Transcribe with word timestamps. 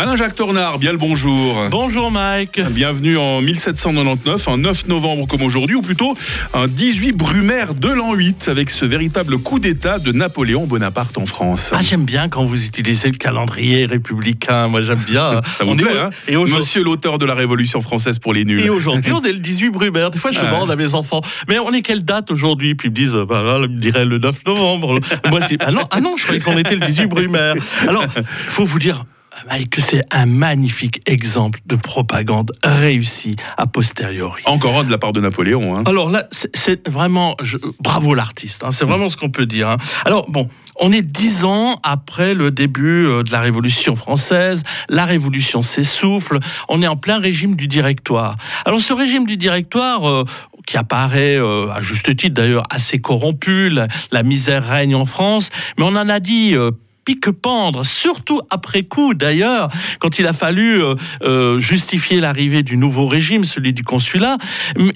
Alain-Jacques 0.00 0.34
Tornard, 0.34 0.78
bien 0.78 0.92
le 0.92 0.96
bonjour. 0.98 1.66
Bonjour 1.70 2.10
Mike. 2.10 2.58
Bienvenue 2.70 3.18
en 3.18 3.42
1799, 3.42 4.48
un 4.48 4.56
9 4.56 4.86
novembre 4.88 5.26
comme 5.26 5.42
aujourd'hui, 5.42 5.76
ou 5.76 5.82
plutôt 5.82 6.14
un 6.54 6.68
18 6.68 7.12
brumaire 7.12 7.74
de 7.74 7.88
l'an 7.90 8.14
8, 8.14 8.48
avec 8.48 8.70
ce 8.70 8.86
véritable 8.86 9.36
coup 9.36 9.58
d'État 9.58 9.98
de 9.98 10.10
Napoléon 10.12 10.66
Bonaparte 10.66 11.18
en 11.18 11.26
France. 11.26 11.70
Ah, 11.74 11.80
j'aime 11.82 12.06
bien 12.06 12.30
quand 12.30 12.44
vous 12.46 12.64
utilisez 12.64 13.10
le 13.10 13.18
calendrier 13.18 13.84
républicain. 13.84 14.68
Moi, 14.68 14.80
j'aime 14.82 15.02
bien. 15.06 15.42
Ça 15.58 15.64
vous 15.64 15.72
On 15.72 15.76
est- 15.76 15.98
hein 15.98 16.08
et 16.28 16.36
Monsieur 16.36 16.82
l'auteur 16.82 17.18
de 17.18 17.26
la 17.26 17.34
Révolution 17.34 17.82
française 17.82 18.18
pour 18.18 18.32
les 18.32 18.46
nuls. 18.46 18.60
Et 18.60 18.70
aujourd'hui, 18.70 19.12
on 19.12 19.20
est 19.20 19.32
le 19.32 19.38
18 19.38 19.68
Brumaire. 19.68 20.10
Des 20.10 20.18
fois, 20.18 20.30
je 20.32 20.38
Ah. 20.40 20.46
demande 20.46 20.70
à 20.70 20.76
mes 20.76 20.94
enfants, 20.94 21.20
mais 21.46 21.58
on 21.58 21.72
est 21.72 21.82
quelle 21.82 22.06
date 22.06 22.30
aujourd'hui? 22.30 22.74
Puis 22.74 22.88
ils 22.88 22.90
me 22.90 22.96
disent, 22.96 23.18
bah 23.28 23.42
là, 23.42 23.58
ils 23.64 23.68
me 23.70 23.78
diraient 23.78 24.06
le 24.06 24.16
9 24.16 24.46
novembre. 24.46 24.98
Moi, 25.28 25.40
je 25.42 25.46
dis, 25.48 25.56
ah 25.60 25.70
non, 25.70 25.82
ah 25.90 26.00
non, 26.00 26.14
je 26.16 26.22
croyais 26.22 26.40
qu'on 26.40 26.56
était 26.56 26.74
le 26.76 26.80
18 26.86 27.06
Brumaire. 27.06 27.54
Alors, 27.86 28.04
il 28.16 28.24
faut 28.48 28.64
vous 28.64 28.78
dire. 28.78 29.04
Mike, 29.48 29.70
que 29.70 29.80
c'est 29.80 30.02
un 30.10 30.26
magnifique 30.26 31.00
exemple 31.06 31.60
de 31.66 31.76
propagande 31.76 32.52
réussie 32.62 33.36
a 33.56 33.66
posteriori. 33.66 34.42
Encore 34.46 34.78
un 34.78 34.84
de 34.84 34.90
la 34.90 34.98
part 34.98 35.12
de 35.12 35.20
Napoléon. 35.20 35.76
hein. 35.76 35.84
Alors 35.86 36.10
là, 36.10 36.24
c'est- 36.30 36.88
vraiment 36.88 37.36
je- 37.42 37.56
bravo 37.80 38.14
l'artiste. 38.14 38.64
hein, 38.64 38.70
c'est 38.72 38.84
vraiment 38.84 39.08
ce 39.08 39.16
qu'on 39.16 39.30
peut 39.30 39.46
dire. 39.46 39.68
hein. 39.68 39.76
Alors 40.04 40.30
bon, 40.30 40.48
on 40.80 40.92
est 40.92 41.02
dix 41.02 41.44
ans 41.44 41.78
après 41.82 42.34
le 42.34 42.50
début 42.50 43.06
euh, 43.06 43.22
de 43.22 43.30
la 43.32 43.40
Révolution 43.40 43.96
française. 43.96 44.62
La 44.88 45.04
Révolution 45.04 45.62
s'essouffle. 45.62 46.38
On 46.68 46.82
est 46.82 46.86
en 46.86 46.96
plein 46.96 47.18
régime 47.18 47.56
du 47.56 47.66
directoire. 47.68 48.36
Alors 48.64 48.80
ce 48.80 48.92
régime 48.92 49.26
du 49.26 49.36
directoire. 49.36 50.08
euh, 50.08 50.24
qui 50.66 50.76
apparaît 50.76 51.36
euh, 51.36 51.68
à 51.70 51.82
juste 51.82 52.14
titre 52.16 52.34
d'ailleurs 52.34 52.62
assez 52.70 53.00
corrompu, 53.00 53.70
la, 53.70 53.88
la 54.12 54.22
misère 54.22 54.64
règne 54.68 54.94
en 54.94 55.04
France, 55.04 55.50
mais 55.76 55.84
on 55.84 55.96
en 55.96 56.08
a 56.08 56.20
dit 56.20 56.54
euh, 56.54 56.70
pique-pendre, 57.04 57.84
surtout 57.84 58.40
après 58.50 58.82
coup 58.82 59.14
d'ailleurs, 59.14 59.68
quand 59.98 60.18
il 60.18 60.26
a 60.26 60.32
fallu 60.32 60.82
euh, 60.82 60.94
euh, 61.22 61.58
justifier 61.58 62.20
l'arrivée 62.20 62.62
du 62.62 62.76
nouveau 62.76 63.06
régime, 63.06 63.44
celui 63.44 63.72
du 63.72 63.82
consulat, 63.84 64.36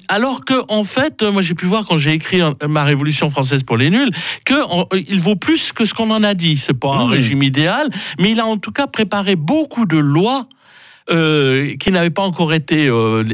alors 0.09 0.45
que 0.45 0.55
en 0.69 0.85
fait, 0.85 1.23
moi 1.23 1.43
j'ai 1.43 1.55
pu 1.55 1.67
voir 1.67 1.87
quand 1.87 1.99
j'ai 1.99 2.13
écrit 2.13 2.41
euh, 2.43 2.53
ma 2.69 2.85
Révolution 2.85 3.31
française 3.31 3.63
pour 3.63 3.77
les 3.77 3.91
nuls, 3.91 4.11
que 4.45 4.63
en- 4.71 4.87
euh, 4.93 5.01
il 5.09 5.21
vaut 5.21 5.37
plus 5.37 5.73
que 5.73 5.85
ce 5.85 5.95
qu'on 5.95 6.11
en 6.11 6.23
a 6.23 6.35
dit. 6.35 6.57
C'est 6.59 6.79
pas 6.79 6.95
un 6.95 7.07
Mmh. 7.07 7.11
régime 7.11 7.43
idéal, 7.43 7.89
mais 8.19 8.31
il 8.31 8.41
a 8.41 8.47
en 8.47 8.57
tout 8.57 8.73
cas 8.73 8.87
préparé 8.87 9.37
beaucoup 9.37 9.87
de 9.87 9.97
lois. 9.99 10.47
Euh, 11.11 11.75
qui 11.77 11.93
n'avaient 11.93 12.11
pas 12.11 12.23
encore 12.23 12.53
été 12.53 12.89
euh, 12.89 13.25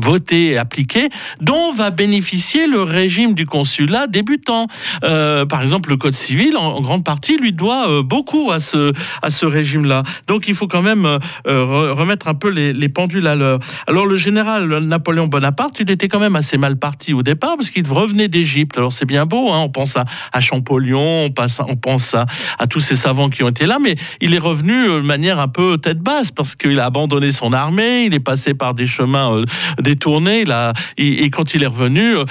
votées 0.00 0.52
et 0.52 0.58
appliquées, 0.58 1.08
dont 1.40 1.70
va 1.70 1.90
bénéficier 1.90 2.66
le 2.66 2.82
régime 2.82 3.34
du 3.34 3.46
consulat 3.46 4.06
débutant. 4.06 4.66
Euh, 5.04 5.44
par 5.44 5.62
exemple, 5.62 5.90
le 5.90 5.96
Code 5.96 6.14
civil, 6.14 6.56
en, 6.56 6.80
grande 6.80 7.04
partie, 7.04 7.36
lui 7.36 7.52
doit 7.52 7.88
euh, 7.88 8.02
beaucoup 8.02 8.50
à 8.50 8.60
ce, 8.60 8.92
à 9.22 9.30
ce 9.30 9.44
régime-là. 9.44 10.02
Donc 10.26 10.48
il 10.48 10.54
faut 10.54 10.68
quand 10.68 10.82
même 10.82 11.06
re- 11.46 11.90
remettre 11.90 12.28
un 12.28 12.34
peu 12.34 12.48
les, 12.48 12.72
les 12.72 12.88
pendules 12.88 13.26
à 13.26 13.34
l'heure. 13.34 13.58
Alors 13.86 14.06
le 14.06 14.16
général 14.16 14.78
Napoléon 14.78 15.26
Bonaparte, 15.26 15.80
il 15.80 15.90
était 15.90 16.08
quand 16.08 16.20
même 16.20 16.36
assez 16.36 16.56
mal 16.56 16.78
parti 16.78 17.12
au 17.12 17.22
départ, 17.22 17.56
parce 17.56 17.68
qu'il 17.70 17.86
revenait 17.86 18.28
d'Égypte. 18.28 18.78
Alors 18.78 18.92
c'est 18.92 19.04
bien 19.04 19.26
beau, 19.26 19.50
hein, 19.52 19.58
on 19.60 19.68
pense 19.68 19.96
à, 19.96 20.06
à 20.32 20.40
Champollion, 20.40 21.26
on, 21.26 21.76
pense 21.76 22.14
à, 22.14 22.26
à 22.58 22.66
tous 22.66 22.80
ces 22.80 22.96
savants 22.96 23.28
qui 23.28 23.42
ont 23.42 23.48
été 23.50 23.66
là, 23.66 23.78
mais 23.80 23.96
il 24.20 24.34
est 24.34 24.38
revenu 24.38 24.86
de 24.86 25.00
manière 25.00 25.38
un 25.38 25.48
peu 25.48 25.76
tête 25.76 25.98
basse, 25.98 26.30
parce 26.30 26.56
qu'il 26.56 26.80
a 26.80 26.86
abandonné 26.86 27.01
son 27.32 27.52
armée, 27.52 28.04
il 28.06 28.14
est 28.14 28.20
passé 28.20 28.54
par 28.54 28.74
des 28.74 28.86
chemins 28.86 29.32
euh, 29.36 29.44
détournés, 29.80 30.44
a- 30.50 30.72
et, 30.98 31.24
et 31.24 31.30
quand 31.30 31.54
il 31.54 31.62
est 31.62 31.66
revenu, 31.66 32.16
euh, 32.16 32.24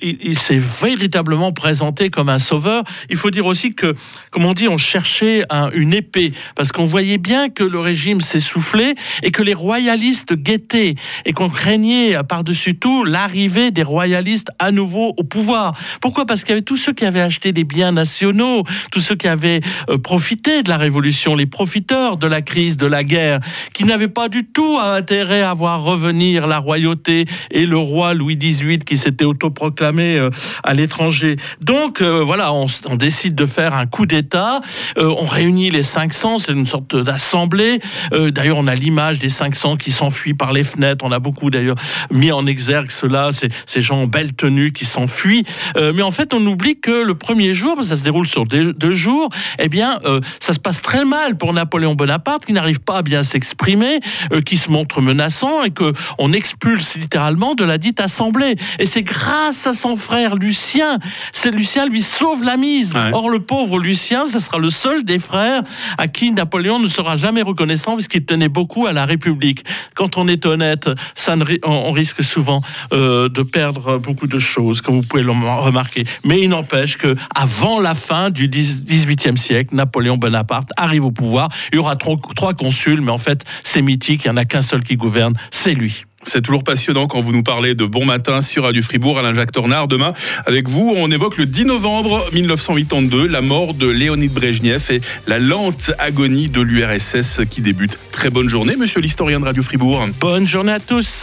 il, 0.00 0.38
s'est 0.38 0.58
véritablement 0.58 1.52
présenté 1.52 2.10
comme 2.10 2.28
un 2.28 2.38
sauveur. 2.38 2.82
Il 3.10 3.16
faut 3.16 3.30
dire 3.30 3.46
aussi 3.46 3.74
que, 3.74 3.94
comme 4.30 4.44
on 4.44 4.54
dit, 4.54 4.68
on 4.68 4.78
cherchait 4.78 5.44
un- 5.50 5.70
une 5.72 5.94
épée, 5.94 6.32
parce 6.54 6.72
qu'on 6.72 6.86
voyait 6.86 7.18
bien 7.18 7.48
que 7.48 7.64
le 7.64 7.78
régime 7.78 8.20
s'essoufflait 8.20 8.94
et 9.22 9.30
que 9.30 9.42
les 9.42 9.54
royalistes 9.54 10.34
guettaient, 10.34 10.94
et 11.24 11.32
qu'on 11.32 11.48
craignait 11.48 12.16
euh, 12.16 12.22
par-dessus 12.22 12.76
tout 12.78 13.04
l'arrivée 13.04 13.70
des 13.70 13.82
royalistes 13.82 14.48
à 14.58 14.70
nouveau 14.72 15.14
au 15.16 15.24
pouvoir. 15.24 15.74
Pourquoi? 16.00 16.26
Parce 16.26 16.42
qu'il 16.42 16.50
y 16.50 16.52
avait 16.52 16.62
tous 16.62 16.76
ceux 16.76 16.92
qui 16.92 17.04
avaient 17.04 17.20
acheté 17.20 17.52
des 17.52 17.64
biens 17.64 17.92
nationaux, 17.92 18.64
tous 18.92 19.00
ceux 19.00 19.14
qui 19.14 19.28
avaient 19.28 19.60
profité 20.02 20.62
de 20.62 20.68
la 20.68 20.76
révolution, 20.76 21.34
les 21.34 21.46
profiteurs 21.46 22.16
de 22.16 22.26
la 22.26 22.42
crise, 22.42 22.76
de 22.76 22.86
la 22.86 23.04
guerre, 23.04 23.40
qui 23.72 23.84
n'avaient 23.84 24.08
pas 24.08 24.17
du 24.26 24.44
tout 24.44 24.76
intérêt 24.80 25.42
à 25.42 25.54
voir 25.54 25.84
revenir 25.84 26.48
la 26.48 26.58
royauté 26.58 27.26
et 27.52 27.66
le 27.66 27.76
roi 27.76 28.14
Louis 28.14 28.36
XVIII 28.36 28.80
qui 28.80 28.96
s'était 28.96 29.24
autoproclamé 29.24 30.16
euh, 30.18 30.30
à 30.64 30.74
l'étranger. 30.74 31.36
Donc 31.60 32.00
euh, 32.00 32.24
voilà, 32.24 32.52
on, 32.52 32.66
décide 32.96 33.36
de 33.36 33.46
faire 33.46 33.74
un 33.74 33.86
coup 33.86 34.06
d'État, 34.06 34.60
Euh, 34.96 35.14
on 35.18 35.26
réunit 35.26 35.70
les 35.70 35.82
500, 35.82 36.40
c'est 36.40 36.52
une 36.52 36.66
sorte 36.66 36.96
d'assemblée. 36.96 37.78
D'ailleurs, 38.10 38.56
on 38.58 38.66
a 38.66 38.74
l'image 38.74 39.18
des 39.18 39.28
500 39.28 39.76
qui 39.76 39.92
s'enfuient 39.92 40.34
par 40.34 40.52
les 40.52 40.64
fenêtres, 40.64 41.04
on 41.04 41.12
a 41.12 41.18
beaucoup 41.18 41.50
d'ailleurs 41.50 41.76
mis 42.10 42.32
en 42.32 42.46
exergue 42.46 42.90
cela, 42.90 43.30
ces, 43.32 43.50
ces 43.66 43.82
gens 43.82 44.02
en 44.02 44.06
belle 44.06 44.32
tenue 44.32 44.72
qui 44.72 44.84
s'enfuient. 44.84 45.44
Mais 45.76 46.02
en 46.02 46.10
fait, 46.10 46.32
on 46.32 46.44
oublie 46.46 46.80
que 46.80 47.02
le 47.02 47.14
premier 47.14 47.54
jour, 47.54 47.82
ça 47.82 47.96
se 47.96 48.02
déroule 48.02 48.26
sur 48.26 48.46
deux, 48.46 48.72
deux 48.72 48.94
jours, 48.94 49.28
eh 49.58 49.68
bien, 49.68 50.00
ça 50.40 50.54
se 50.54 50.58
passe 50.58 50.80
très 50.82 51.04
mal 51.04 51.36
pour 51.36 51.52
Napoléon 51.52 51.94
Bonaparte, 51.94 52.46
qui 52.46 52.52
n'arrive 52.52 52.80
pas 52.80 52.98
à 52.98 53.02
bien 53.02 53.22
s'exprimer, 53.22 54.00
qui 54.44 54.56
se 54.56 54.70
montre 54.70 55.00
menaçant 55.00 55.64
et 55.64 55.70
que 55.70 55.92
on 56.18 56.32
expulse 56.32 56.96
littéralement 56.96 57.54
de 57.54 57.64
la 57.64 57.78
dite 57.78 58.00
assemblée. 58.00 58.56
Et 58.78 58.86
c'est 58.86 59.02
grâce 59.02 59.66
à 59.66 59.72
son 59.72 59.96
frère 59.96 60.36
Lucien, 60.36 60.98
c'est 61.32 61.50
Lucien 61.50 61.86
lui 61.86 62.02
sauve 62.02 62.44
la 62.44 62.56
mise. 62.56 62.92
Ouais. 62.94 63.10
Or, 63.12 63.30
le 63.30 63.40
pauvre 63.40 63.78
Lucien, 63.78 64.24
ce 64.24 64.38
sera 64.38 64.58
le 64.58 64.70
seul 64.70 65.04
des 65.04 65.18
frères 65.18 65.62
à 65.96 66.08
qui 66.08 66.30
Napoléon 66.30 66.78
ne 66.78 66.88
sera 66.88 67.16
jamais 67.16 67.42
reconnaissant 67.42 67.94
puisqu'il 67.94 68.24
tenait 68.24 68.48
beaucoup 68.48 68.86
à 68.86 68.92
la 68.92 69.06
République. 69.06 69.64
Quand 69.94 70.16
on 70.16 70.28
est 70.28 70.46
honnête, 70.46 70.90
ça 71.14 71.36
ne 71.36 71.44
on, 71.64 71.92
risque 71.92 72.22
souvent 72.22 72.60
euh, 72.92 73.28
de 73.28 73.42
perdre 73.42 73.98
beaucoup 73.98 74.26
de 74.26 74.38
choses, 74.38 74.80
comme 74.80 74.96
vous 74.96 75.02
pouvez 75.02 75.22
le 75.22 75.32
remarquer. 75.32 76.04
Mais 76.24 76.42
il 76.42 76.48
n'empêche 76.48 76.96
que 76.96 77.14
avant 77.34 77.80
la 77.80 77.94
fin 77.94 78.30
du 78.30 78.48
10 78.48 78.82
18e 78.82 79.36
siècle, 79.36 79.74
Napoléon 79.74 80.16
Bonaparte 80.16 80.70
arrive 80.76 81.04
au 81.04 81.10
pouvoir. 81.10 81.48
Il 81.72 81.76
y 81.76 81.78
aura 81.78 81.96
trois, 81.96 82.16
trois 82.34 82.54
consuls, 82.54 83.00
mais 83.00 83.10
en 83.10 83.18
fait, 83.18 83.44
c'est 83.62 83.82
Il 84.06 84.18
n'y 84.24 84.30
en 84.30 84.36
a 84.36 84.44
qu'un 84.44 84.62
seul 84.62 84.82
qui 84.82 84.96
gouverne, 84.96 85.34
c'est 85.50 85.74
lui. 85.74 86.04
C'est 86.24 86.42
toujours 86.42 86.64
passionnant 86.64 87.06
quand 87.06 87.20
vous 87.20 87.32
nous 87.32 87.42
parlez 87.42 87.74
de 87.74 87.84
Bon 87.84 88.04
Matin 88.04 88.42
sur 88.42 88.64
Radio 88.64 88.82
Fribourg, 88.82 89.18
Alain-Jacques 89.18 89.52
Tornard. 89.52 89.88
Demain, 89.88 90.12
avec 90.46 90.68
vous, 90.68 90.92
on 90.96 91.10
évoque 91.10 91.38
le 91.38 91.46
10 91.46 91.64
novembre 91.64 92.28
1982, 92.32 93.26
la 93.26 93.40
mort 93.40 93.72
de 93.72 93.86
Léonid 93.86 94.32
Brejnev 94.32 94.82
et 94.90 95.00
la 95.26 95.38
lente 95.38 95.92
agonie 95.98 96.48
de 96.48 96.60
l'URSS 96.60 97.42
qui 97.48 97.62
débute. 97.62 97.98
Très 98.10 98.30
bonne 98.30 98.48
journée, 98.48 98.76
monsieur 98.76 99.00
l'historien 99.00 99.40
de 99.40 99.44
Radio 99.44 99.62
Fribourg. 99.62 100.06
Bonne 100.20 100.46
journée 100.46 100.72
à 100.72 100.80
tous. 100.80 101.16